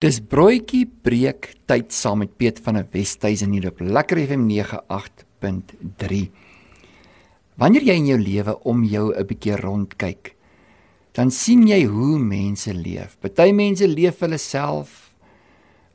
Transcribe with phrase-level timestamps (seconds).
[0.00, 6.20] Dis broodjie breek tyd saam met Piet van der Westhuizen hier op Lekker FM 98.3.
[7.60, 10.32] Wanneer jy in jou lewe om jou 'n bietjie rondkyk,
[11.12, 13.18] dan sien jy hoe mense leef.
[13.20, 15.12] Party mense leef vir hulle self,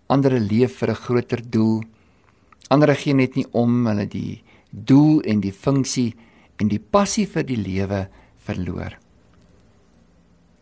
[0.08, 1.82] ander leef vir 'n groter doel.
[2.70, 6.14] Ander gee net nie om hulle die doel en die funksie
[6.60, 9.00] en die passie vir die lewe verloor.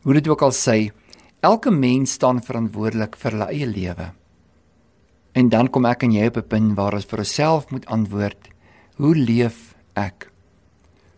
[0.03, 0.93] Hoe dit ook al sê,
[1.43, 4.05] Elke mens staan verantwoordelik vir hulle eie lewe.
[5.35, 8.47] En dan kom ek en jy op 'n punt waar ons vir onsself moet antwoord:
[8.95, 10.31] Hoe leef ek?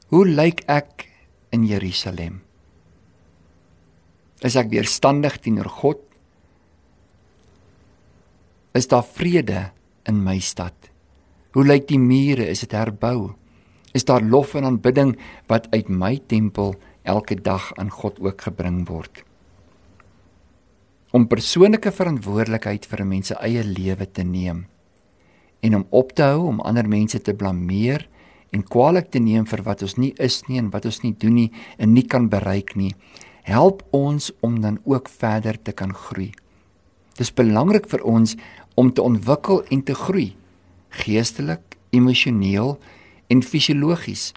[0.09, 1.05] Hoe lyk ek
[1.51, 2.41] in Jerusalem?
[4.41, 6.01] Is ek weerstandig teenoor God?
[8.73, 9.71] Is daar vrede
[10.05, 10.73] in my stad?
[11.53, 12.47] Hoe lyk die mure?
[12.49, 13.35] Is dit herbou?
[13.93, 15.17] Is daar lof en aanbidding
[15.47, 19.23] wat uit my tempel elke dag aan God ook gebring word?
[21.15, 24.65] Om persoonlike verantwoordelikheid vir 'n mens se eie lewe te neem
[25.61, 28.07] en om op te hou om ander mense te blameer
[28.51, 31.33] en kwaliek te neem vir wat ons nie is nie en wat ons nie doen
[31.33, 32.91] nie en nie kan bereik nie
[33.43, 36.31] help ons om dan ook verder te kan groei.
[37.17, 38.35] Dis belangrik vir ons
[38.75, 40.35] om te ontwikkel en te groei
[40.89, 42.79] geestelik, emosioneel
[43.27, 44.33] en fisiologies.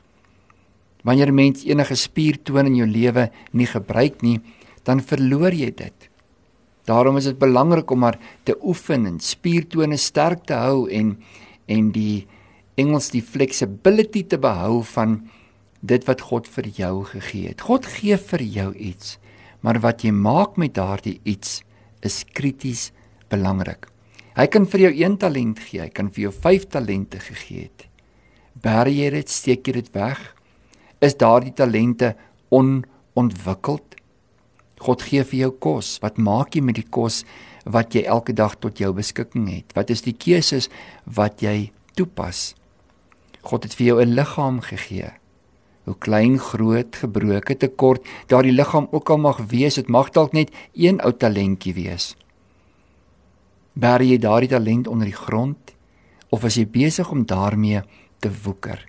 [1.03, 4.41] Wanneer mens enige spiertoon in jou lewe nie gebruik nie,
[4.85, 6.09] dan verloor jy dit.
[6.89, 11.19] Daarom is dit belangrik om maar te oefen en spiertone sterk te hou en
[11.69, 12.27] en die
[12.81, 15.19] Engels die flexibility te behou van
[15.85, 17.61] dit wat God vir jou gegee het.
[17.67, 19.19] God gee vir jou iets,
[19.61, 21.61] maar wat jy maak met daardie iets
[22.07, 22.89] is krities
[23.29, 23.91] belangrik.
[24.39, 27.89] Hy kan vir jou een talent gee, hy kan vir jou 5 talente gegee het.
[28.63, 30.21] Bær jy dit, steek jy dit weg?
[31.03, 32.15] Is daardie talente
[32.55, 33.99] onontwikkeld?
[34.81, 35.99] God gee vir jou kos.
[36.03, 37.25] Wat maak jy met die kos
[37.69, 39.75] wat jy elke dag tot jou beskikking het?
[39.77, 40.71] Wat is die keuses
[41.05, 42.55] wat jy toepas?
[43.43, 45.11] God het vir jou 'n liggaam gegee.
[45.85, 50.33] Hoe klein, groot, gebroke, te kort daardie liggaam ook al mag wees, dit mag dalk
[50.33, 52.17] net een ou talentjie wees.
[53.73, 55.75] Bær jy daardie talent onder die grond
[56.29, 57.83] of is jy besig om daarmee
[58.21, 58.85] te woeker?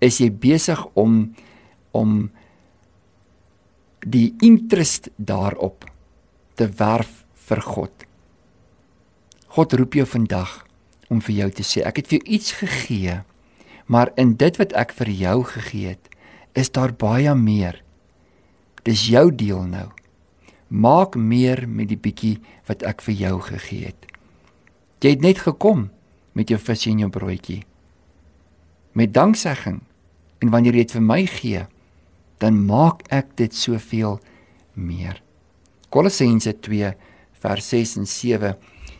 [0.00, 1.34] Is jy besig om
[1.92, 2.30] om
[4.06, 5.84] die interest daarop
[6.54, 8.04] te werf vir God.
[9.56, 10.62] God roep jou vandag
[11.10, 13.18] om vir jou te sê, ek het vir jou iets gegee,
[13.90, 16.10] maar in dit wat ek vir jou gegee het,
[16.54, 17.82] is daar baie meer.
[18.86, 19.88] Dis jou deel nou.
[20.70, 22.38] Maak meer met die bietjie
[22.70, 24.06] wat ek vir jou gegee het.
[25.02, 25.88] Jy het net gekom
[26.34, 27.62] met jou vis en jou broodjie.
[28.98, 29.82] Met danksegging
[30.42, 31.66] en wanneer jy dit vir my gee,
[32.38, 34.18] dan maak ek dit soveel
[34.74, 35.22] meer.
[35.90, 36.92] Kolossense 2
[37.40, 38.54] vers 6 en 7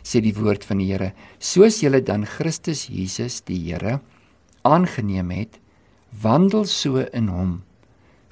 [0.07, 3.99] sê die woord van die Here: Soos julle dan Christus Jesus die Here
[4.67, 5.59] aangeneem het,
[6.21, 7.61] wandel so in hom,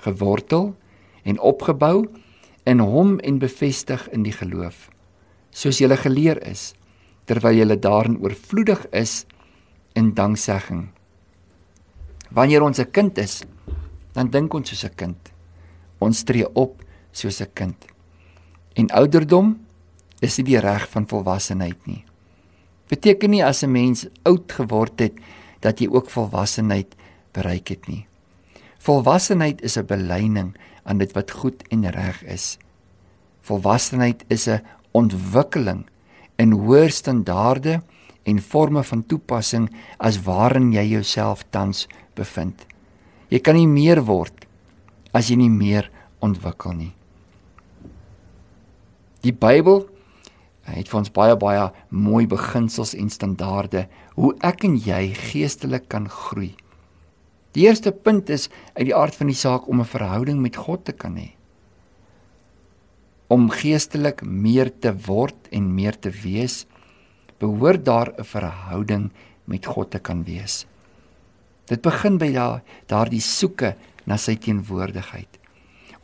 [0.04, 0.74] gewortel
[1.24, 2.06] en opgebou
[2.66, 4.90] in hom en bevestig in die geloof,
[5.52, 6.74] soos julle geleer is,
[7.30, 9.24] terwyl julle daarin oorvloedig is
[9.96, 10.90] in danksegging.
[12.32, 13.44] Wanneer ons 'n kind is,
[14.16, 15.32] dan dink ons soos 'n kind.
[16.00, 17.86] Ons tree op soos 'n kind.
[18.74, 19.60] En ouderdom
[20.20, 22.04] is nie die reg van volwassenheid nie.
[22.88, 25.14] Beteken nie as 'n mens oud geword het
[25.60, 26.96] dat jy ook volwassenheid
[27.34, 28.08] bereik het nie.
[28.80, 32.58] Volwassenheid is 'n belyning aan dit wat goed en reg is.
[33.42, 34.62] Volwassenheid is 'n
[34.92, 35.86] ontwikkeling
[36.36, 37.82] in hoër standaarde
[38.24, 42.66] en forme van toepassing as waarin jy jouself tans bevind.
[43.36, 44.46] Jy kan nie meer word
[45.12, 45.90] as jy nie meer
[46.24, 46.94] ontwikkel nie.
[49.28, 49.82] Die Bybel
[50.70, 56.08] het vir ons baie baie mooi beginsels en standaarde hoe ek en jy geestelik kan
[56.08, 56.54] groei.
[57.52, 58.48] Die eerste punt is
[58.78, 61.36] uit die aard van die saak om 'n verhouding met God te kan hê.
[63.28, 66.66] Om geestelik meer te word en meer te wees,
[67.40, 69.12] behoort daar 'n verhouding
[69.44, 70.66] met God te kan wees.
[71.70, 73.74] Dit begin by daar daardie soeke
[74.06, 75.40] na sy teenwoordigheid.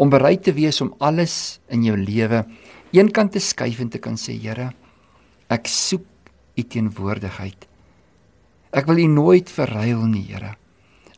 [0.01, 2.45] Om bereid te wees om alles in jou lewe
[2.91, 4.71] eenkant te skuif en te kan sê Here,
[5.51, 6.07] ek soek
[6.57, 7.67] u teenwoordigheid.
[8.71, 10.55] Ek wil u nooit verruil nie, Here.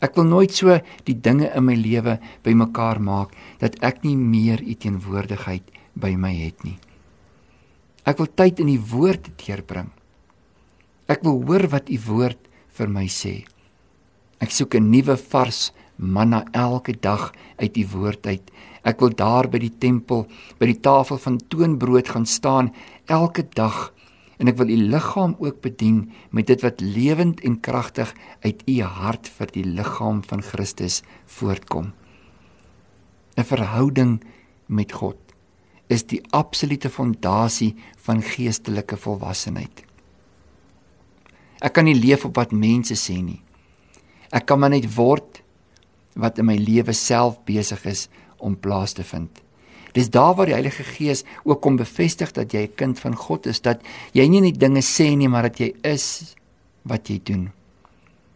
[0.03, 0.75] Ek wil nooit so
[1.07, 6.33] die dinge in my lewe bymekaar maak dat ek nie meer u teenwoordigheid by my
[6.35, 6.75] het nie.
[8.03, 9.87] Ek wil tyd in die woord deurbring.
[11.07, 13.45] Ek wil hoor wat u woord vir my sê.
[14.43, 18.51] Ek soek 'n nuwe vars manna elke dag uit die woord uit.
[18.83, 20.27] Ek wil daar by die tempel,
[20.59, 22.73] by die tafel van toonbrood gaan staan
[23.07, 23.93] elke dag
[24.39, 28.13] en ek wil u liggaam ook bedien met dit wat lewend en kragtig
[28.43, 31.93] uit u hart vir die liggaam van Christus voortkom.
[33.37, 34.23] 'n Verhouding
[34.67, 35.17] met God
[35.87, 39.85] is die absolute fondasie van geestelike volwassenheid.
[41.61, 43.42] Ek kan nie leef op wat mense sê nie.
[44.33, 45.43] Ek kan maar net word
[46.17, 48.07] wat in my lewe self besig is
[48.37, 49.29] om plaas te vind.
[49.93, 53.45] Dis daar waar die Heilige Gees ook kom bevestig dat jy 'n kind van God
[53.45, 53.81] is, dat
[54.13, 56.35] jy nie net dinge sê nie, maar dat jy is
[56.81, 57.51] wat jy doen.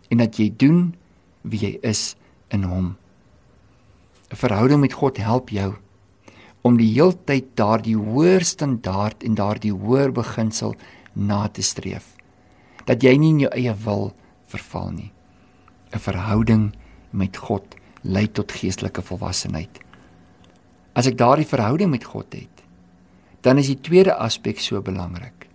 [0.10, 0.96] En dat jy doen
[1.42, 2.16] wie jy is
[2.50, 2.96] in hom.
[4.32, 5.76] 'n Verhouding met God help jou
[6.62, 10.76] om die heeltyd daardie hoër standaard en daardie hoër beginsel
[11.14, 12.16] na te streef.
[12.86, 14.14] Dat jy nie in jou eie wil
[14.48, 15.12] verval nie.
[15.94, 16.74] 'n Verhouding
[17.12, 19.80] met God lei tot geestelike volwassenheid.
[20.94, 22.64] As ek daardie verhouding met God het,
[23.42, 25.48] dan is die tweede aspek so belangrik.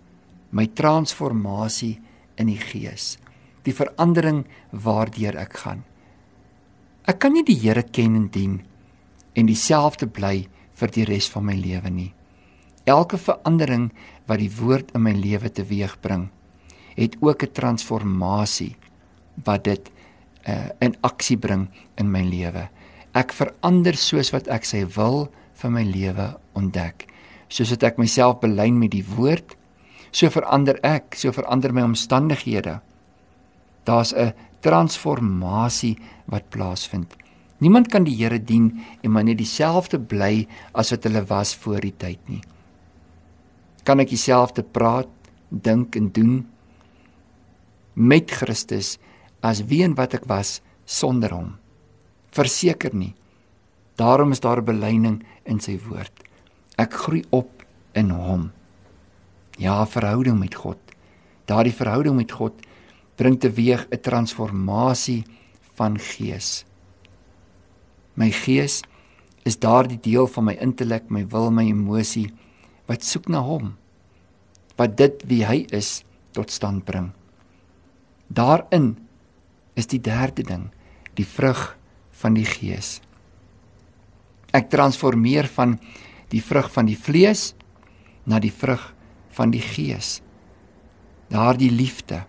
[0.49, 1.99] My transformasie
[2.39, 3.17] in die gees,
[3.63, 5.83] die verandering waardeur ek gaan.
[7.03, 8.61] Ek kan nie die Here ken en dien
[9.35, 10.47] en dieselfde bly
[10.79, 12.11] vir die res van my lewe nie.
[12.85, 13.89] Elke verandering
[14.27, 16.29] wat die woord in my lewe teweegbring,
[16.95, 18.75] het ook 'n transformasie
[19.43, 19.91] wat dit
[20.47, 21.67] uh, in aksie bring
[21.97, 22.67] in my lewe.
[23.13, 25.27] Ek verander soos wat ek sy wil
[25.61, 27.07] vir my lewe ontdek.
[27.49, 29.55] Soos wat ek myself belyn met die woord,
[30.13, 32.79] so verander ek, so verander my omstandighede.
[33.85, 37.15] Daar's 'n transformasie wat plaasvind.
[37.59, 41.81] Niemand kan die Here dien en maar net dieselfde bly as wat hulle was voor
[41.81, 42.41] die tyd nie.
[43.83, 45.11] Kan ek dieselfde praat,
[45.49, 46.47] dink en doen
[47.93, 48.97] met Christus
[49.43, 51.51] as wie en wat ek was sonder hom?
[52.33, 53.13] verseker nie.
[53.95, 56.13] Daarom is daar belyning in sy woord.
[56.81, 57.61] Ek groei op
[57.97, 58.49] in hom.
[59.61, 60.79] Ja, verhouding met God.
[61.49, 62.57] Daardie verhouding met God
[63.19, 65.23] bring teweeg 'n transformasie
[65.77, 66.65] van gees.
[68.15, 68.81] My gees
[69.45, 72.33] is daardie deel van my intellek, my wil, my emosie
[72.87, 73.77] wat soek na hom.
[74.77, 77.11] Wat dit wie hy is tot stand bring.
[78.27, 78.97] Daarin
[79.79, 80.67] is die derde ding,
[81.17, 81.73] die vrug
[82.21, 82.99] van die gees.
[84.53, 85.77] Ek transformeer van
[86.33, 87.51] die vrug van die vlees
[88.29, 88.91] na die vrug
[89.33, 90.19] van die gees.
[91.33, 92.23] Daardie liefde,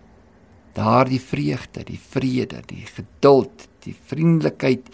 [0.75, 4.89] daardie vreugde, die vrede, die geduld, die vriendelikheid,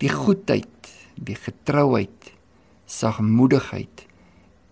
[0.00, 2.32] die goedheid, die getrouheid,
[2.88, 4.06] sagmoedigheid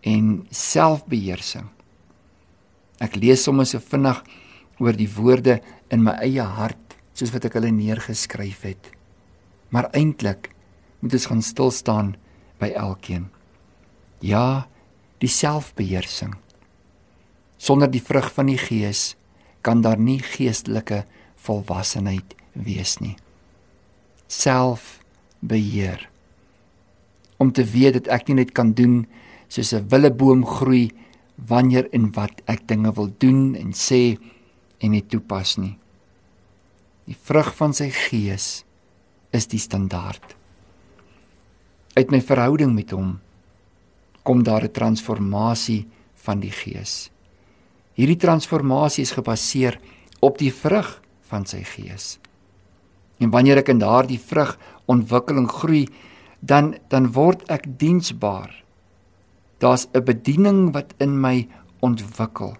[0.09, 1.69] en selfbeheersing.
[3.01, 4.19] Ek lees sommer so vinnig
[4.81, 5.61] oor die woorde
[5.93, 6.90] in my eie hart
[7.21, 8.91] soos wat ek hulle neergeskryf het.
[9.69, 10.49] Maar eintlik
[11.01, 12.15] moet ons gaan stil staan
[12.61, 13.29] by elkeen.
[14.25, 14.67] Ja,
[15.21, 16.35] die selfbeheersing.
[17.61, 19.15] Sonder die vrug van die Gees
[19.65, 21.05] kan daar nie geestelike
[21.45, 23.17] volwassenheid wees nie.
[24.33, 26.07] Selfbeheer.
[27.41, 29.05] Om te weet dat ek nie net kan doen
[29.49, 30.93] soos 'n willeboom groei
[31.37, 34.17] wanneer en wat ek dinge wil doen en sê
[34.81, 35.77] en dit toepas nie.
[37.05, 38.65] Die vrug van sy Gees
[39.31, 40.37] is die standaard.
[41.95, 43.19] Uit my verhouding met hom
[44.23, 47.11] kom daar 'n transformasie van die gees.
[47.95, 49.81] Hierdie transformasie is gebaseer
[50.21, 52.19] op die vrug van sy gees.
[53.19, 55.89] En wanneer ek in daardie vrug ontwikkeling groei,
[56.41, 58.65] dan dan word ek diensbaar.
[59.59, 61.49] Daar's 'n bediening wat in my
[61.81, 62.57] ontwikkel.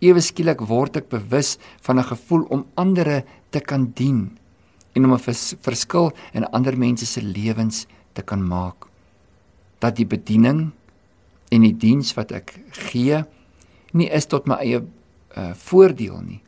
[0.00, 4.38] Ewe skielik word ek bewus van 'n gevoel om ander te kan dien
[4.94, 8.88] en om 'n vers, verskil in ander mense se lewens te kan maak.
[9.78, 10.72] Dat die bediening
[11.50, 13.24] en die diens wat ek gee
[13.92, 14.80] nie is tot my eie
[15.36, 16.40] uh, voordeel nie.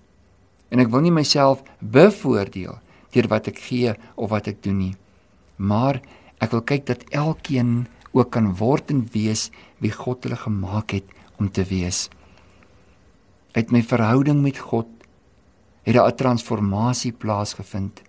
[0.70, 2.78] En ek wil nie myself bevoordeel
[3.12, 4.94] deur wat ek gee of wat ek doen nie.
[5.56, 6.00] Maar
[6.40, 11.04] ek wil kyk dat elkeen ook kan word en wees wie God hulle gemaak het
[11.38, 12.08] om te wees.
[13.52, 14.88] Uit my verhouding met God
[15.82, 18.02] het daar 'n transformasie plaasgevind.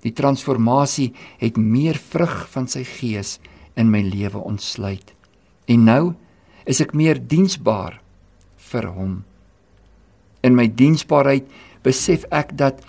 [0.00, 3.38] Die transformasie het meer vrug van sy gees
[3.74, 5.14] in my lewe ontsluit.
[5.64, 6.14] En nou
[6.64, 8.00] is ek meer diensbaar
[8.56, 9.24] vir hom.
[10.40, 11.48] In my diensbaarheid
[11.82, 12.84] besef ek dat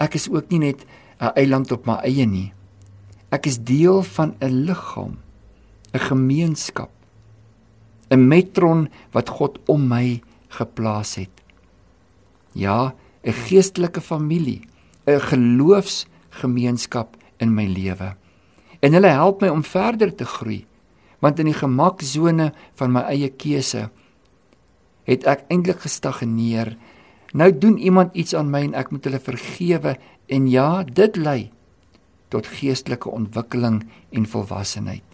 [0.00, 0.86] ek is ook nie net
[1.20, 2.52] 'n eiland op my eie nie.
[3.30, 5.18] Ek is deel van 'n liggaam,
[5.94, 6.90] 'n gemeenskap,
[8.10, 11.32] 'n metron wat God om my geplaas het.
[12.52, 14.60] Ja, 'n geestelike familie,
[15.06, 18.14] 'n geloofs gemeenskap in my lewe.
[18.80, 20.66] En hulle help my om verder te groei.
[21.20, 23.90] Want in die gemaksone van my eie keuse
[25.04, 26.76] het ek eintlik gestagneer.
[27.32, 31.50] Nou doen iemand iets aan my en ek moet hulle vergewe en ja, dit lei
[32.30, 33.82] tot geestelike ontwikkeling
[34.14, 35.04] en volwassenheid.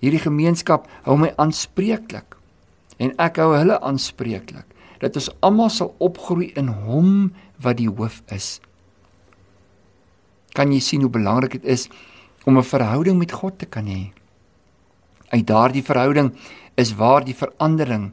[0.00, 2.37] Hierdie gemeenskap hou my aanspreeklik
[2.98, 4.66] en ek hou hulle aanspreeklik
[5.02, 7.30] dat ons almal sal opgroei in hom
[7.62, 8.58] wat die hoof is.
[10.54, 11.88] Kan jy sien hoe belangrik dit is
[12.44, 14.10] om 'n verhouding met God te kan hê?
[15.30, 16.32] Uit daardie verhouding
[16.76, 18.12] is waar die verandering,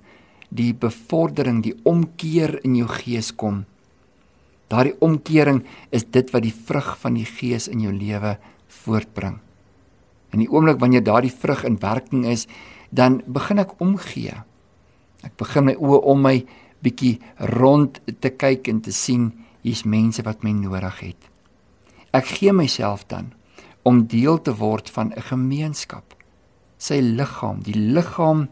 [0.49, 3.65] die bevordering, die omkeer in jou gees kom.
[4.67, 8.37] Daardie omkering is dit wat die vrug van die gees in jou lewe
[8.67, 9.39] voortbring.
[10.33, 12.47] In die oomblik wanneer daardie vrug in werking is,
[12.89, 14.33] dan begin ek omgee.
[15.25, 16.35] Ek begin my oë om my
[16.85, 17.17] bietjie
[17.57, 19.31] rond te kyk en te sien
[19.65, 21.29] hier's mense wat my nodig het.
[22.13, 23.33] Ek gee myself dan
[23.85, 26.15] om deel te word van 'n gemeenskap,
[26.77, 28.47] sy liggaam, die liggaam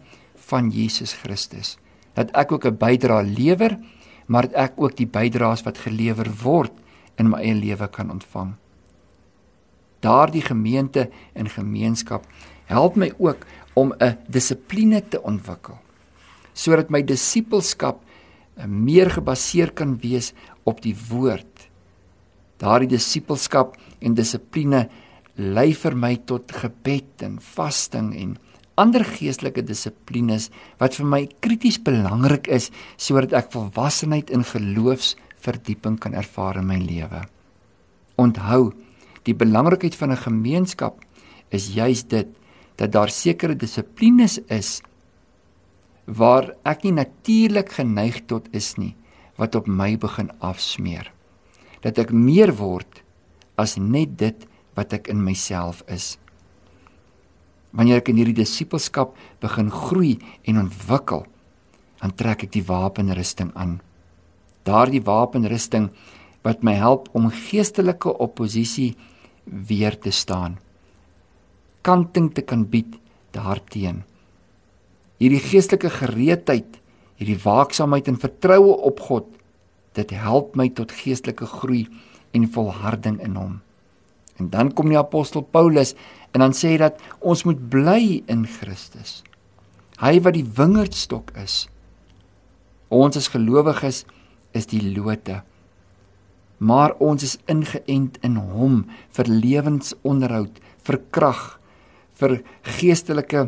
[0.49, 1.77] van Jesus Christus.
[2.13, 3.77] Dat ek ook 'n bydrae lewer,
[4.25, 6.71] maar dat ek ook die bydraes wat gelewer word
[7.17, 8.53] in my eie lewe kan ontvang.
[9.99, 12.25] Daardie gemeente en gemeenskap
[12.65, 15.77] help my ook om 'n dissipline te ontwikkel
[16.53, 20.33] sodat my disippelskap eh, meer gebaseer kan wees
[20.63, 21.67] op die woord.
[22.61, 24.87] Daardie disippelskap en dissipline
[25.35, 28.35] lei vir my tot gebed en vasting en
[28.79, 30.49] ander geestelike dissiplines
[30.81, 36.79] wat vir my krities belangrik is sodat ek volwassenheid in geloofsverdieping kan ervaar in my
[36.81, 37.23] lewe.
[38.21, 38.73] Onthou,
[39.25, 41.01] die belangrikheid van 'n gemeenskap
[41.51, 42.27] is juis dit
[42.77, 44.81] dat daar sekere dissiplines is
[46.05, 48.95] waar ek nie natuurlik geneig tot is nie
[49.39, 51.09] wat op my begin afsmeer.
[51.81, 53.01] Dat ek meer word
[53.57, 54.45] as net dit
[54.77, 56.17] wat ek in myself is.
[57.73, 61.25] Wanneer ek in hierdie disippelskap begin groei en ontwikkel
[62.03, 63.79] dan trek ek die wapenrusting aan.
[64.67, 65.89] Daardie wapenrusting
[66.43, 68.93] wat my help om geestelike oppositie
[69.45, 70.59] weer te staan
[71.83, 72.95] kanting te kan bied
[73.35, 74.12] daarteenoor
[75.23, 76.79] hierdie geestelike gereedheid,
[77.19, 79.29] hierdie waaksaamheid en vertroue op God,
[79.95, 81.85] dit help my tot geestelike groei
[82.35, 83.53] en volharding in hom.
[84.41, 85.93] En dan kom die apostel Paulus
[86.33, 89.21] en dan sê hy dat ons moet bly in Christus.
[90.01, 91.67] Hy wat die wingerdstok is.
[92.89, 94.03] Ons as gelowiges
[94.57, 95.39] is die lote.
[96.57, 98.81] Maar ons is ingeënt in hom
[99.13, 101.43] vir lewensonderhoud, vir krag,
[102.17, 102.41] vir
[102.79, 103.47] geestelike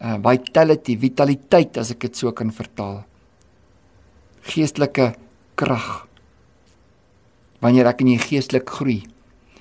[0.00, 3.02] uh, vitality, vitaliteit as ek dit so kan vertaal.
[4.50, 5.12] Geestelike
[5.60, 6.06] krag.
[7.60, 9.02] Wanneer ek in die geestelik groei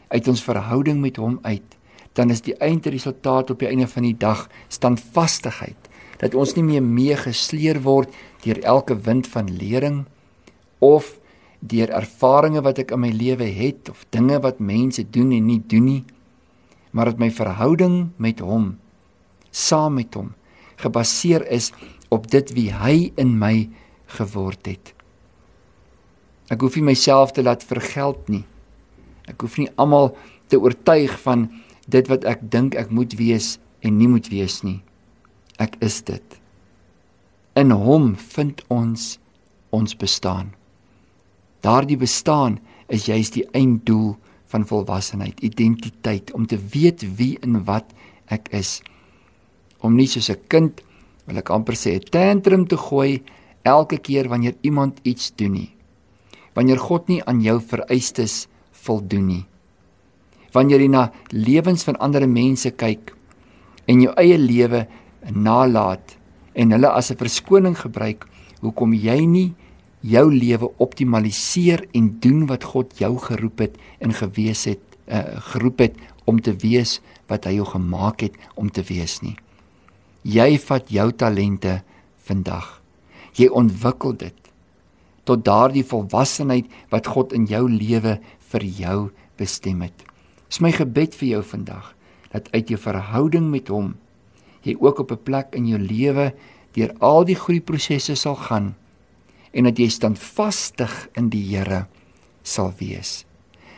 [0.09, 1.75] uit ons verhouding met hom uit,
[2.17, 6.83] dan is die eindresultaat op die einde van die dag standvastigheid dat ons nie meer
[6.83, 8.11] meegesleer word
[8.43, 10.03] deur elke wind van lering
[10.83, 11.15] of
[11.59, 15.61] deur ervarings wat ek in my lewe het of dinge wat mense doen en nie
[15.71, 16.03] doen nie
[16.91, 18.73] maar dat my verhouding met hom
[19.51, 20.33] saam met hom
[20.79, 21.71] gebaseer is
[22.09, 23.69] op dit wie hy in my
[24.17, 24.93] geword het.
[26.49, 28.45] Ek hoef nie myself te laat vergeld nie.
[29.29, 30.15] Ek hoef nie almal
[30.49, 31.49] te oortuig van
[31.89, 34.79] dit wat ek dink ek moet wees en nie moet wees nie.
[35.61, 36.39] Ek is dit.
[37.59, 39.17] In hom vind ons
[39.75, 40.55] ons bestaan.
[41.61, 42.57] Daardie bestaan
[42.89, 44.15] is juis die einddoel
[44.49, 47.91] van volwassenheid, identiteit om te weet wie en wat
[48.33, 48.79] ek is
[49.81, 50.81] om nie soos 'n kind
[51.27, 53.23] wil ek amper sê 'n tantrum te gooi
[53.63, 55.75] elke keer wanneer iemand iets doen nie.
[56.53, 59.45] Wanneer God nie aan jou vereistes voldoen nie.
[60.53, 63.13] Wanneer jy na lewens van ander mense kyk
[63.85, 64.87] en jou eie lewe
[65.31, 66.17] nalat
[66.53, 68.25] en hulle as 'n verskoning gebruik,
[68.61, 69.53] hoekom jy nie
[70.01, 75.79] jou lewe optimaliseer en doen wat God jou geroep het en gewees het uh, geroep
[75.79, 75.95] het
[76.25, 79.35] om te wees wat hy jou gemaak het om te wees nie.
[80.27, 81.79] Jy vat jou talente
[82.27, 82.81] vandag.
[83.39, 84.35] Jy ontwikkel dit
[85.23, 88.17] tot daardie volwassenheid wat God in jou lewe
[88.51, 88.97] vir jou
[89.37, 89.93] bestem het.
[90.49, 91.93] Dis my gebed vir jou vandag
[92.33, 93.93] dat uit jou verhouding met hom
[94.65, 96.33] jy ook op 'n plek in jou lewe
[96.73, 98.75] deur al die groeiprosesse sal gaan
[99.53, 101.87] en dat jy standvastig in die Here
[102.43, 103.25] sal wees.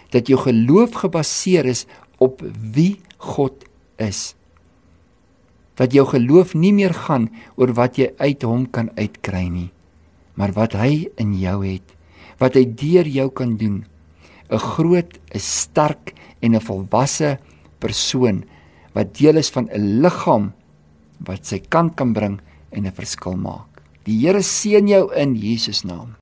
[0.09, 1.85] Dat jou geloof gebaseer is
[2.17, 2.41] op
[2.73, 3.63] wie God
[3.97, 4.35] is
[5.81, 9.71] dat jou geloof nie meer gaan oor wat jy uit hom kan uitkry nie,
[10.37, 11.95] maar wat hy in jou het,
[12.37, 13.85] wat hy deur jou kan doen.
[14.51, 17.39] 'n Groot, 'n sterk en 'n volwasse
[17.79, 18.43] persoon
[18.93, 20.53] wat deel is van 'n liggaam
[21.25, 23.81] wat sy kant kan bring en 'n verskil maak.
[24.05, 26.15] Die Here seën jou in Jesus naam.